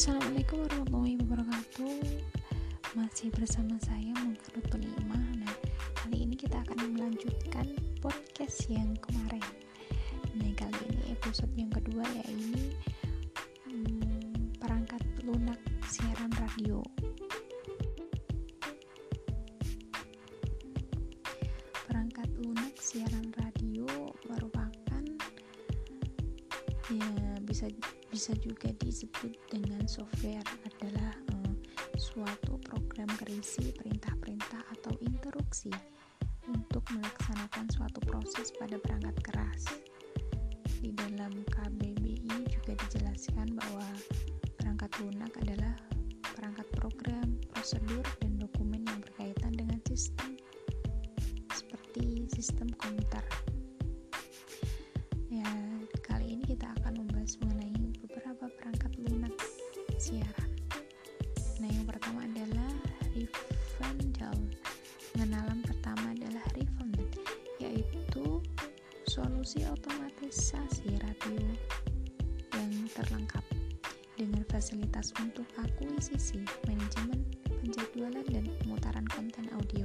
Assalamualaikum 0.00 0.64
warahmatullahi 0.64 1.20
wabarakatuh. 1.20 1.92
Masih 2.96 3.28
bersama 3.36 3.76
saya 3.84 4.16
Mungkirutul 4.24 4.80
Imah 4.96 5.20
Nah 5.36 5.52
kali 5.92 6.24
ini 6.24 6.40
kita 6.40 6.56
akan 6.56 6.96
melanjutkan 6.96 7.68
podcast 8.00 8.64
yang 8.72 8.96
kemarin. 9.04 9.44
Nah 10.40 10.56
kali 10.56 10.80
ini 10.88 11.12
episode 11.12 11.52
yang 11.52 11.68
kedua 11.68 12.00
ya 12.16 12.24
ini 12.32 12.72
hmm, 13.68 14.56
Perangkat 14.56 15.04
lunak 15.20 15.60
siaran 15.84 16.32
radio. 16.32 16.80
Perangkat 21.84 22.28
lunak 22.40 22.72
siaran 22.80 23.28
radio 23.36 23.84
merupakan 24.32 25.04
ya 26.88 27.36
bisa 27.44 27.68
bisa 28.10 28.34
juga 28.42 28.74
disebut 28.82 29.38
dengan 29.46 29.86
software 29.86 30.42
adalah 30.66 31.14
uh, 31.30 31.54
suatu 31.94 32.58
program 32.66 33.06
berisi 33.22 33.70
perintah-perintah 33.70 34.66
atau 34.74 34.90
instruksi 34.98 35.70
untuk 36.50 36.82
melaksanakan 36.90 37.70
suatu 37.70 38.02
proses 38.02 38.50
pada 38.58 38.74
perangkat 38.82 39.14
keras. 39.22 39.62
Di 40.82 40.90
dalam 40.90 41.30
KBBI 41.54 42.50
juga 42.50 42.74
dijelaskan 42.74 43.54
bahwa 43.54 43.86
perangkat 44.58 44.90
lunak 44.98 45.30
adalah 45.46 45.78
perangkat 46.34 46.66
program, 46.74 47.38
prosedur, 47.54 48.02
dan 48.18 48.42
dokumen 48.42 48.82
yang 48.90 48.98
berkaitan 49.06 49.54
dengan 49.54 49.78
sistem 49.86 50.34
seperti 51.54 52.26
sistem 52.34 52.74
komputer. 52.74 53.22
Siaran. 60.00 60.50
Nah, 61.60 61.68
yang 61.68 61.84
pertama 61.84 62.24
adalah 62.24 62.72
Rivendell. 63.12 64.40
Pengenalan 65.12 65.60
pertama 65.60 66.16
adalah 66.16 66.40
Rivendell, 66.56 67.12
yaitu 67.60 68.40
solusi 69.04 69.60
otomatisasi 69.68 70.96
radio 71.04 71.44
yang 72.56 72.72
terlengkap 72.96 73.44
dengan 74.16 74.40
fasilitas 74.48 75.12
untuk 75.20 75.44
akuisisi, 75.60 76.48
manajemen, 76.64 77.20
penjadwalan, 77.60 78.24
dan 78.32 78.48
pemutaran 78.64 79.04
konten 79.12 79.52
audio. 79.52 79.84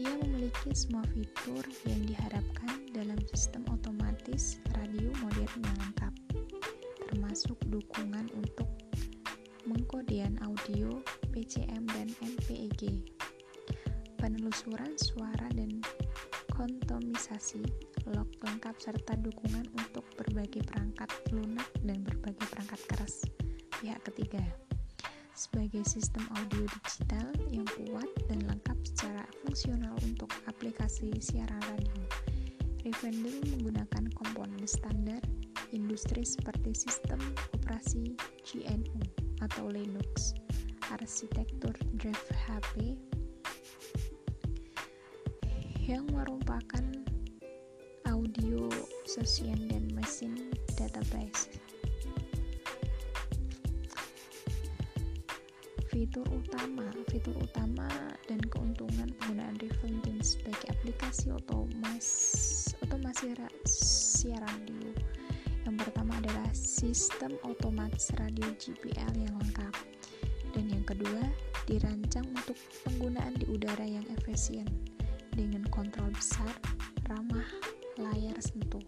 Ia 0.00 0.08
memiliki 0.24 0.72
semua 0.72 1.04
fitur 1.12 1.68
yang 1.84 2.00
diharapkan 2.08 2.80
dalam 2.96 3.20
sistem 3.28 3.68
otomatis 3.68 4.56
radio 4.72 5.12
modern 5.20 5.60
yang 5.60 5.78
lengkap 5.84 6.12
termasuk 7.12 7.60
dukungan 7.68 8.24
untuk 8.32 8.64
mengkodean 9.68 10.40
audio, 10.40 10.96
PCM, 11.28 11.84
dan 11.92 12.08
MPEG, 12.24 13.04
penelusuran 14.16 14.96
suara 14.96 15.44
dan 15.52 15.84
kontomisasi, 16.56 17.60
log 18.16 18.32
lengkap 18.40 18.72
serta 18.80 19.12
dukungan 19.20 19.68
untuk 19.76 20.08
berbagai 20.16 20.64
perangkat 20.64 21.12
lunak 21.36 21.68
dan 21.84 22.00
berbagai 22.00 22.48
perangkat 22.48 22.80
keras 22.88 23.28
pihak 23.78 24.00
ketiga 24.08 24.40
sebagai 25.36 25.82
sistem 25.84 26.22
audio 26.38 26.64
digital 26.64 27.28
yang 27.52 27.66
kuat 27.76 28.08
dan 28.30 28.40
lengkap 28.46 28.78
secara 28.88 29.26
fungsional 29.42 29.92
untuk 30.06 30.30
aplikasi 30.46 31.12
siaran 31.18 31.60
radio. 31.66 32.02
Rivendell 32.86 33.42
menggunakan 33.46 34.10
komponen 34.14 34.62
standar 34.70 35.18
industri 35.72 36.20
seperti 36.22 36.76
sistem 36.76 37.18
operasi 37.56 38.12
GNU 38.44 39.00
atau 39.40 39.72
Linux, 39.72 40.36
arsitektur 40.92 41.72
drive 41.96 42.28
HP 42.36 42.94
yang 45.82 46.06
merupakan 46.12 46.84
audio 48.06 48.70
session 49.08 49.66
dan 49.66 49.90
mesin 49.96 50.52
database. 50.78 51.50
Fitur 55.92 56.24
utama, 56.32 56.88
fitur 57.12 57.36
utama 57.36 57.88
dan 58.24 58.40
keuntungan 58.48 59.12
penggunaan 59.20 59.60
Riverbend 59.60 60.24
sebagai 60.24 60.72
aplikasi 60.72 61.28
otomas, 61.28 62.08
otomasi 62.80 63.36
siaran 63.68 64.64
radio 64.64 65.01
yang 65.62 65.78
pertama 65.78 66.18
adalah 66.18 66.50
sistem 66.54 67.38
otomatis 67.46 68.10
radio 68.18 68.50
GPL 68.58 69.12
yang 69.14 69.34
lengkap. 69.38 69.74
Dan 70.52 70.68
yang 70.68 70.84
kedua, 70.84 71.22
dirancang 71.64 72.26
untuk 72.28 72.58
penggunaan 72.84 73.38
di 73.38 73.46
udara 73.48 73.86
yang 73.86 74.04
efisien 74.20 74.66
dengan 75.32 75.64
kontrol 75.72 76.12
besar, 76.12 76.50
ramah, 77.08 77.48
layar 77.96 78.36
sentuh, 78.42 78.84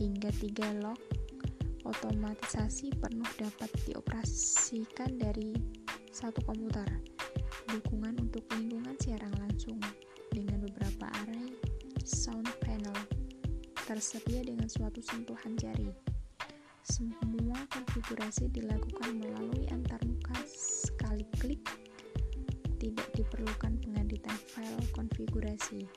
hingga 0.00 0.32
tiga 0.40 0.70
lock 0.80 0.98
otomatisasi 1.88 2.92
penuh 3.00 3.28
dapat 3.40 3.70
dioperasikan 3.88 5.16
dari 5.16 5.56
satu 6.12 6.44
komputer. 6.44 6.88
Dukungan 7.68 8.16
untuk 8.20 8.44
lingkungan 8.56 8.96
siaran 9.00 9.32
langsung 9.40 9.80
dengan 10.32 10.60
beberapa 10.64 11.08
array 11.24 11.52
sound 12.04 12.48
tersedia 13.88 14.44
dengan 14.44 14.68
suatu 14.68 15.00
sentuhan 15.00 15.56
jari. 15.56 15.88
Semua 16.84 17.56
konfigurasi 17.72 18.52
dilakukan 18.52 19.16
melalui 19.16 19.64
antarmuka 19.72 20.36
sekali 20.44 21.24
klik, 21.40 21.64
tidak 22.76 23.08
diperlukan 23.16 23.80
pengeditan 23.80 24.36
file 24.52 24.84
konfigurasi. 24.92 25.88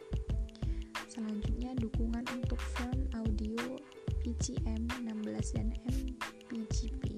Selanjutnya, 1.11 1.75
dukungan 1.83 2.23
untuk 2.31 2.63
font 2.79 3.11
audio 3.11 3.59
PCM 4.23 4.87
16 5.03 5.59
dan 5.59 5.75
MPGP. 5.83 7.10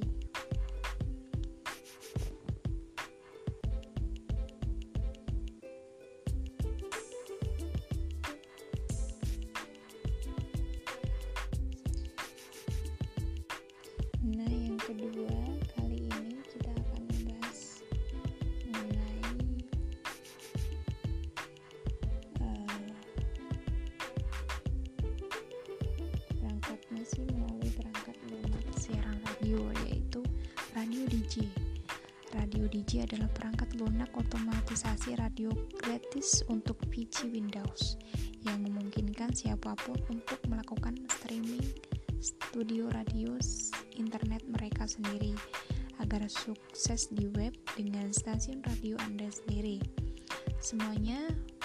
Radio 32.33 32.66
DJ 32.66 33.05
adalah 33.05 33.29
perangkat 33.29 33.77
lunak 33.77 34.09
otomatisasi 34.17 35.13
radio 35.21 35.53
gratis 35.77 36.41
untuk 36.49 36.81
PC 36.89 37.29
Windows 37.29 38.01
yang 38.41 38.66
memungkinkan 38.66 39.29
siapa 39.38 39.77
pun 39.77 40.01
untuk 40.09 40.41
melakukan 40.49 40.97
streaming 41.13 41.61
studio 42.17 42.89
radio 42.89 43.38
internet 43.94 44.41
mereka 44.49 44.89
sendiri 44.89 45.38
agar 46.01 46.25
sukses 46.25 47.13
di 47.13 47.29
web 47.38 47.53
dengan 47.77 48.09
stasiun 48.09 48.65
radio 48.65 48.97
Anda 49.05 49.29
sendiri. 49.29 49.77
Semuanya 50.57 51.19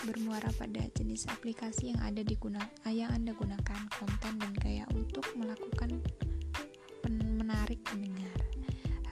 bermuara 0.04 0.52
pada 0.58 0.84
jenis 0.92 1.24
aplikasi 1.32 1.96
yang 1.96 2.00
ada 2.04 2.20
di 2.20 2.36
guna, 2.36 2.60
yang 2.84 3.08
Anda 3.14 3.32
gunakan, 3.32 3.80
konten 3.94 4.34
dan 4.36 4.52
gaya 4.60 4.84
untuk 4.92 5.24
melakukan 5.32 6.03
menarik 7.09 7.80
pendengar. 7.88 8.36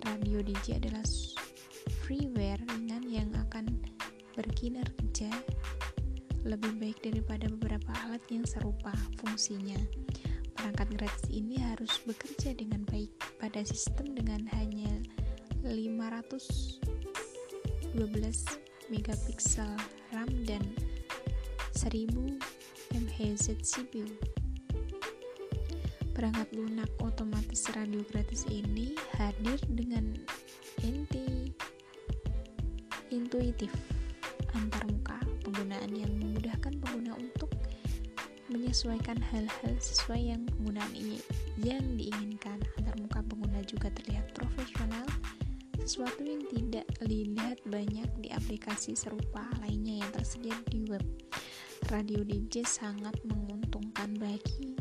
Radio 0.06 0.38
DJ 0.38 0.78
adalah 0.78 1.02
freeware 2.06 2.62
ringan 2.70 3.02
yang 3.10 3.26
akan 3.34 3.66
berkinerja 4.38 5.26
lebih 6.46 6.78
baik 6.78 7.02
daripada 7.02 7.50
beberapa 7.50 7.90
alat 8.06 8.22
yang 8.30 8.46
serupa 8.46 8.94
fungsinya. 9.18 9.74
Perangkat 10.54 10.86
gratis 10.94 11.26
ini 11.34 11.58
harus 11.58 11.90
bekerja 12.06 12.54
dengan 12.54 12.86
baik 12.86 13.10
pada 13.42 13.58
sistem 13.66 14.14
dengan 14.14 14.46
hanya 14.54 15.02
512 15.66 16.78
megapiksel 18.86 19.74
RAM 20.14 20.30
dan 20.46 20.62
1000 21.74 22.06
MHz 22.94 23.50
CPU. 23.66 24.06
Perangkat 26.14 26.54
lunak 26.54 26.88
otomatis 27.02 27.66
radio 27.74 27.98
gratis 28.14 28.46
ini 28.46 28.94
hadir 29.18 29.58
dengan 29.66 30.14
inti 30.86 31.50
intuitif 33.16 33.72
antarmuka 34.52 35.16
penggunaan 35.40 35.92
yang 35.96 36.12
memudahkan 36.20 36.76
pengguna 36.84 37.16
untuk 37.16 37.48
menyesuaikan 38.46 39.18
hal-hal 39.18 39.74
sesuai 39.82 40.36
yang 40.36 40.42
penggunaan 40.54 40.94
ini 40.94 41.18
yang 41.58 41.82
diinginkan. 41.98 42.62
Agar 42.78 42.94
muka 43.00 43.20
pengguna 43.26 43.60
juga 43.66 43.90
terlihat 43.90 44.30
profesional 44.36 45.06
sesuatu 45.86 46.22
yang 46.26 46.42
tidak 46.50 46.86
dilihat 46.98 47.62
banyak 47.70 48.10
di 48.18 48.28
aplikasi 48.34 48.98
serupa 48.98 49.46
lainnya 49.62 50.02
yang 50.02 50.10
tersedia 50.10 50.54
di 50.66 50.82
web. 50.90 51.02
Radio 51.86 52.26
DJ 52.26 52.66
sangat 52.66 53.14
menguntungkan 53.22 54.18
bagi 54.18 54.74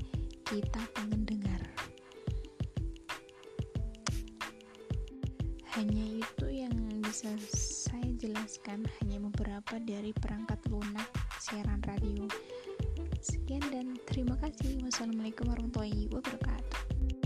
kita 0.50 0.82
pendengar. 0.98 1.62
Hanya 5.78 6.06
itu 6.26 6.46
yang 6.50 6.74
bisa 7.04 7.30
saya 8.46 8.62
jelaskan 8.62 8.86
hanya 9.02 9.18
beberapa 9.26 9.82
dari 9.82 10.14
perangkat 10.14 10.62
lunak 10.70 11.10
siaran 11.42 11.82
radio 11.90 12.30
Sekian 13.18 13.66
dan 13.74 13.98
terima 14.06 14.38
kasih. 14.38 14.86
Wassalamualaikum 14.86 15.50
warahmatullahi 15.50 16.14
wabarakatuh. 16.14 17.25